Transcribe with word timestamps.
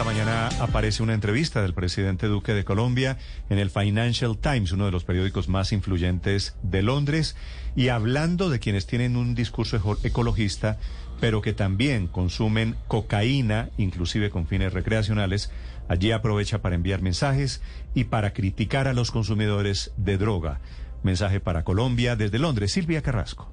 Esta 0.00 0.12
mañana 0.12 0.48
aparece 0.60 1.02
una 1.02 1.12
entrevista 1.12 1.60
del 1.60 1.74
presidente 1.74 2.26
Duque 2.26 2.54
de 2.54 2.64
Colombia 2.64 3.18
en 3.50 3.58
el 3.58 3.68
Financial 3.68 4.38
Times, 4.38 4.72
uno 4.72 4.86
de 4.86 4.92
los 4.92 5.04
periódicos 5.04 5.46
más 5.46 5.72
influyentes 5.72 6.56
de 6.62 6.82
Londres, 6.82 7.36
y 7.76 7.88
hablando 7.88 8.48
de 8.48 8.60
quienes 8.60 8.86
tienen 8.86 9.14
un 9.18 9.34
discurso 9.34 9.76
eco- 9.76 9.98
ecologista, 10.02 10.78
pero 11.20 11.42
que 11.42 11.52
también 11.52 12.06
consumen 12.06 12.76
cocaína, 12.88 13.68
inclusive 13.76 14.30
con 14.30 14.46
fines 14.46 14.72
recreacionales, 14.72 15.52
allí 15.86 16.12
aprovecha 16.12 16.62
para 16.62 16.76
enviar 16.76 17.02
mensajes 17.02 17.60
y 17.94 18.04
para 18.04 18.32
criticar 18.32 18.88
a 18.88 18.94
los 18.94 19.10
consumidores 19.10 19.92
de 19.98 20.16
droga. 20.16 20.60
Mensaje 21.02 21.40
para 21.40 21.62
Colombia 21.62 22.16
desde 22.16 22.38
Londres, 22.38 22.72
Silvia 22.72 23.02
Carrasco. 23.02 23.52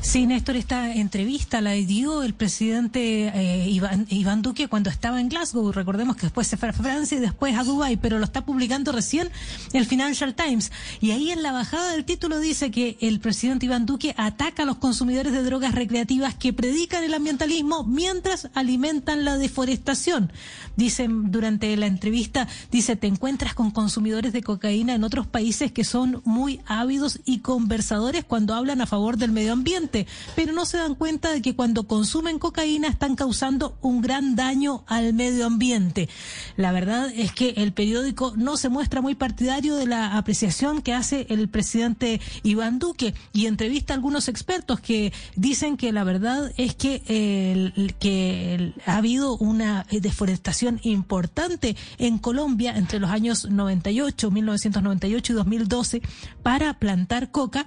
Sí, 0.00 0.26
Néstor, 0.26 0.56
esta 0.56 0.94
entrevista 0.94 1.60
la 1.60 1.72
dio 1.72 2.22
el 2.22 2.32
presidente 2.32 3.32
eh, 3.34 3.68
Iván, 3.68 4.42
Duque 4.42 4.68
cuando 4.68 4.90
estaba 4.90 5.20
en 5.20 5.28
Glasgow. 5.28 5.72
Recordemos 5.72 6.16
que 6.16 6.22
después 6.22 6.46
se 6.46 6.56
fue 6.56 6.68
a 6.68 6.72
Francia 6.72 7.18
y 7.18 7.20
después 7.20 7.56
a 7.56 7.64
Dubái, 7.64 7.96
pero 7.96 8.18
lo 8.18 8.24
está 8.24 8.44
publicando 8.44 8.92
recién 8.92 9.28
el 9.72 9.86
Financial 9.86 10.34
Times. 10.34 10.70
Y 11.00 11.10
ahí 11.10 11.30
en 11.30 11.42
la 11.42 11.52
bajada 11.52 11.92
del 11.92 12.04
título 12.04 12.38
dice 12.38 12.70
que 12.70 12.96
el 13.00 13.18
presidente 13.18 13.66
Iván 13.66 13.86
Duque 13.86 14.14
ataca 14.16 14.62
a 14.62 14.66
los 14.66 14.76
consumidores 14.78 15.32
de 15.32 15.42
drogas 15.42 15.74
recreativas 15.74 16.34
que 16.36 16.52
predican 16.52 17.02
el 17.02 17.14
ambientalismo 17.14 17.84
mientras 17.84 18.50
alimentan 18.54 19.24
la 19.24 19.36
deforestación. 19.36 20.32
Dice 20.76 21.08
durante 21.08 21.76
la 21.76 21.86
entrevista, 21.86 22.46
dice, 22.70 22.94
te 22.94 23.08
encuentras 23.08 23.54
con 23.54 23.72
consumidores 23.72 24.32
de 24.32 24.44
cocaína 24.44 24.94
en 24.94 25.02
otros 25.02 25.26
países 25.26 25.72
que 25.72 25.84
son 25.84 26.22
muy 26.24 26.60
ávidos 26.66 27.18
y 27.24 27.40
conversadores 27.40 28.24
cuando 28.24 28.54
hablan 28.54 28.80
a 28.80 28.86
favor 28.86 29.16
del 29.16 29.32
medio 29.32 29.52
ambiente, 29.52 29.87
pero 30.34 30.52
no 30.52 30.66
se 30.66 30.78
dan 30.78 30.94
cuenta 30.94 31.32
de 31.32 31.42
que 31.42 31.54
cuando 31.54 31.86
consumen 31.86 32.38
cocaína 32.38 32.88
están 32.88 33.16
causando 33.16 33.76
un 33.82 34.00
gran 34.00 34.36
daño 34.36 34.84
al 34.86 35.14
medio 35.14 35.46
ambiente. 35.46 36.08
La 36.56 36.72
verdad 36.72 37.10
es 37.14 37.32
que 37.32 37.50
el 37.56 37.72
periódico 37.72 38.34
no 38.36 38.56
se 38.56 38.68
muestra 38.68 39.00
muy 39.00 39.14
partidario 39.14 39.76
de 39.76 39.86
la 39.86 40.16
apreciación 40.16 40.82
que 40.82 40.94
hace 40.94 41.26
el 41.30 41.48
presidente 41.48 42.20
Iván 42.42 42.78
Duque 42.78 43.14
y 43.32 43.46
entrevista 43.46 43.92
a 43.92 43.96
algunos 43.96 44.28
expertos 44.28 44.80
que 44.80 45.12
dicen 45.36 45.76
que 45.76 45.92
la 45.92 46.04
verdad 46.04 46.52
es 46.56 46.74
que, 46.74 47.02
que 47.98 48.74
ha 48.86 48.96
habido 48.96 49.36
una 49.36 49.86
deforestación 49.90 50.80
importante 50.82 51.76
en 51.98 52.18
Colombia 52.18 52.76
entre 52.76 52.98
los 53.00 53.10
años 53.10 53.48
98, 53.50 54.30
1998 54.30 55.32
y 55.32 55.36
2012 55.36 56.02
para 56.42 56.74
plantar 56.78 57.30
coca 57.30 57.66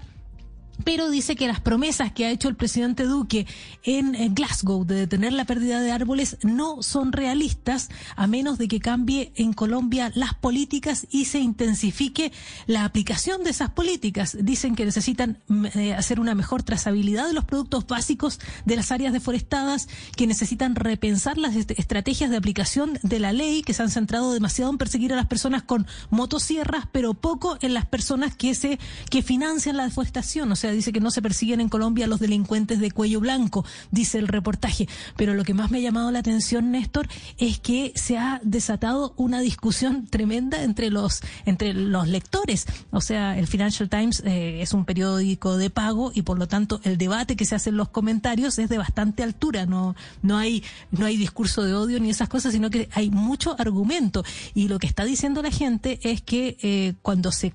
pero 0.83 1.09
dice 1.09 1.35
que 1.35 1.47
las 1.47 1.59
promesas 1.59 2.11
que 2.11 2.25
ha 2.25 2.31
hecho 2.31 2.47
el 2.49 2.55
presidente 2.55 3.03
Duque 3.03 3.45
en, 3.83 4.15
en 4.15 4.33
Glasgow 4.33 4.83
de 4.85 4.95
detener 4.95 5.31
la 5.33 5.45
pérdida 5.45 5.79
de 5.79 5.91
árboles 5.91 6.37
no 6.43 6.81
son 6.81 7.11
realistas 7.11 7.89
a 8.15 8.25
menos 8.27 8.57
de 8.57 8.67
que 8.67 8.79
cambie 8.79 9.31
en 9.35 9.53
Colombia 9.53 10.11
las 10.15 10.33
políticas 10.33 11.05
y 11.11 11.25
se 11.25 11.39
intensifique 11.39 12.31
la 12.65 12.83
aplicación 12.85 13.43
de 13.43 13.51
esas 13.51 13.69
políticas. 13.69 14.35
Dicen 14.41 14.75
que 14.75 14.85
necesitan 14.85 15.37
mm, 15.47 15.65
eh, 15.75 15.93
hacer 15.93 16.19
una 16.19 16.33
mejor 16.35 16.63
trazabilidad 16.63 17.27
de 17.27 17.33
los 17.33 17.45
productos 17.45 17.85
básicos 17.85 18.39
de 18.65 18.75
las 18.75 18.91
áreas 18.91 19.13
deforestadas, 19.13 19.87
que 20.15 20.25
necesitan 20.27 20.75
repensar 20.75 21.37
las 21.37 21.55
est- 21.55 21.71
estrategias 21.77 22.29
de 22.31 22.37
aplicación 22.37 22.97
de 23.03 23.19
la 23.19 23.33
ley, 23.33 23.61
que 23.61 23.73
se 23.73 23.83
han 23.83 23.89
centrado 23.91 24.33
demasiado 24.33 24.71
en 24.71 24.77
perseguir 24.77 25.13
a 25.13 25.15
las 25.15 25.27
personas 25.27 25.63
con 25.63 25.85
motosierras, 26.09 26.85
pero 26.91 27.13
poco 27.13 27.57
en 27.61 27.73
las 27.73 27.85
personas 27.85 28.35
que 28.35 28.55
se 28.55 28.79
que 29.09 29.21
financian 29.21 29.77
la 29.77 29.83
deforestación. 29.83 30.51
Sea, 30.61 30.71
dice 30.71 30.93
que 30.93 30.99
no 30.99 31.11
se 31.11 31.21
persiguen 31.21 31.61
en 31.61 31.69
Colombia 31.69 32.07
los 32.07 32.19
delincuentes 32.19 32.79
de 32.79 32.91
cuello 32.91 33.19
blanco, 33.19 33.65
dice 33.91 34.17
el 34.17 34.27
reportaje. 34.27 34.87
Pero 35.17 35.33
lo 35.33 35.43
que 35.43 35.53
más 35.53 35.71
me 35.71 35.79
ha 35.79 35.81
llamado 35.81 36.11
la 36.11 36.19
atención, 36.19 36.71
Néstor, 36.71 37.07
es 37.37 37.59
que 37.59 37.91
se 37.95 38.17
ha 38.17 38.39
desatado 38.43 39.13
una 39.17 39.41
discusión 39.41 40.07
tremenda 40.07 40.63
entre 40.63 40.89
los 40.89 41.21
entre 41.45 41.73
los 41.73 42.07
lectores. 42.07 42.65
O 42.91 43.01
sea, 43.01 43.37
el 43.37 43.47
Financial 43.47 43.89
Times 43.89 44.21
eh, 44.25 44.61
es 44.61 44.73
un 44.73 44.85
periódico 44.85 45.57
de 45.57 45.69
pago 45.69 46.11
y 46.13 46.21
por 46.21 46.37
lo 46.37 46.47
tanto 46.47 46.79
el 46.83 46.97
debate 46.97 47.35
que 47.35 47.45
se 47.45 47.55
hace 47.55 47.69
en 47.69 47.77
los 47.77 47.89
comentarios 47.89 48.59
es 48.59 48.69
de 48.69 48.77
bastante 48.77 49.23
altura. 49.23 49.65
No 49.65 49.95
no 50.21 50.37
hay 50.37 50.63
no 50.91 51.05
hay 51.05 51.17
discurso 51.17 51.63
de 51.63 51.73
odio 51.73 51.99
ni 51.99 52.09
esas 52.09 52.29
cosas, 52.29 52.53
sino 52.53 52.69
que 52.69 52.89
hay 52.93 53.09
mucho 53.09 53.55
argumento. 53.59 54.23
Y 54.53 54.67
lo 54.67 54.79
que 54.79 54.87
está 54.87 55.05
diciendo 55.05 55.41
la 55.41 55.51
gente 55.51 55.99
es 56.03 56.21
que 56.21 56.57
eh, 56.61 56.93
cuando 57.01 57.31
se 57.31 57.51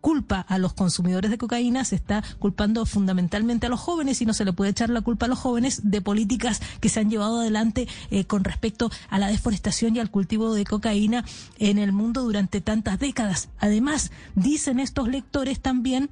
culpa 0.00 0.40
a 0.40 0.58
los 0.58 0.72
consumidores 0.74 1.30
de 1.30 1.38
cocaína, 1.38 1.84
se 1.84 1.96
está 1.96 2.22
culpando 2.38 2.86
fundamentalmente 2.86 3.66
a 3.66 3.68
los 3.68 3.80
jóvenes 3.80 4.20
y 4.20 4.26
no 4.26 4.34
se 4.34 4.44
le 4.44 4.52
puede 4.52 4.70
echar 4.70 4.90
la 4.90 5.00
culpa 5.00 5.26
a 5.26 5.28
los 5.28 5.38
jóvenes 5.38 5.90
de 5.90 6.00
políticas 6.00 6.60
que 6.80 6.88
se 6.88 7.00
han 7.00 7.10
llevado 7.10 7.40
adelante 7.40 7.88
eh, 8.10 8.24
con 8.24 8.44
respecto 8.44 8.90
a 9.10 9.18
la 9.18 9.28
deforestación 9.28 9.96
y 9.96 10.00
al 10.00 10.10
cultivo 10.10 10.54
de 10.54 10.64
cocaína 10.64 11.24
en 11.58 11.78
el 11.78 11.92
mundo 11.92 12.22
durante 12.22 12.60
tantas 12.60 12.98
décadas. 12.98 13.48
Además, 13.58 14.10
dicen 14.34 14.80
estos 14.80 15.08
lectores 15.08 15.60
también 15.60 16.10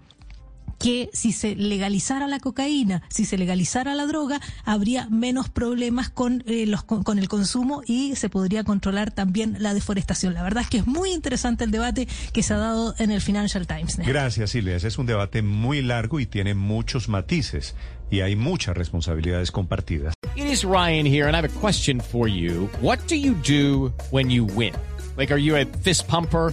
que 0.78 1.10
si 1.12 1.32
se 1.32 1.54
legalizara 1.54 2.26
la 2.26 2.41
cocaína, 2.41 3.03
si 3.09 3.25
se 3.25 3.38
legalizara 3.38 3.94
la 3.94 4.06
droga, 4.06 4.41
habría 4.64 5.09
menos 5.09 5.48
problemas 5.48 6.10
con, 6.10 6.42
eh, 6.47 6.66
los, 6.66 6.82
con, 6.82 7.03
con 7.03 7.19
el 7.19 7.28
consumo 7.28 7.82
y 7.87 8.16
se 8.16 8.28
podría 8.28 8.64
controlar 8.64 9.10
también 9.10 9.56
la 9.60 9.75
deforestación. 9.75 10.34
La 10.34 10.42
verdad 10.42 10.62
es 10.62 10.70
que 10.70 10.78
es 10.78 10.87
muy 10.87 11.12
interesante 11.12 11.64
el 11.64 11.70
debate 11.70 12.09
que 12.32 12.42
se 12.42 12.54
ha 12.54 12.59
dado 12.59 12.94
en 12.98 13.10
el 13.10 13.20
Financial 13.20 13.66
Times. 13.66 13.98
Néstor. 13.98 14.06
Gracias, 14.06 14.50
Silvia. 14.50 14.76
Ese 14.76 14.88
es 14.88 14.98
un 14.98 15.06
debate 15.06 15.42
muy 15.42 15.82
largo 15.82 16.20
y 16.20 16.26
tiene 16.26 16.54
muchos 16.54 17.08
matices 17.08 17.75
y 18.10 18.20
hay 18.20 18.37
muchas 18.37 18.76
responsabilidades 18.76 19.50
compartidas. 19.50 20.14
It 20.37 20.47
is 20.47 20.64
Ryan 20.64 21.06
here, 21.06 21.26
and 21.26 21.34
I 21.34 21.38
have 21.38 21.48
a 21.48 21.60
question 21.60 22.00
for 22.00 22.28
you. 22.28 22.69
What 22.81 22.98
do 23.08 23.16
you 23.16 23.34
do 23.34 23.93
when 24.10 24.31
you 24.31 24.44
win? 24.44 24.75
Like, 25.16 25.32
are 25.32 25.41
you 25.41 25.56
a 25.56 25.64
fist 25.82 26.06
pumper? 26.06 26.53